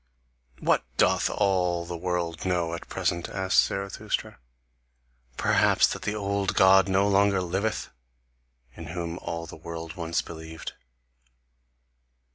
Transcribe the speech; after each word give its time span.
"WHAT 0.61 0.83
doth 0.97 1.29
all 1.29 1.85
the 1.85 1.95
world 1.95 2.43
know 2.43 2.73
at 2.73 2.87
present?" 2.89 3.29
asked 3.29 3.63
Zarathustra. 3.63 4.39
"Perhaps 5.37 5.93
that 5.93 6.01
the 6.01 6.15
old 6.15 6.55
God 6.55 6.89
no 6.89 7.07
longer 7.07 7.39
liveth, 7.39 7.91
in 8.75 8.85
whom 8.87 9.19
all 9.19 9.45
the 9.45 9.55
world 9.57 9.93
once 9.97 10.23
believed?" 10.23 10.73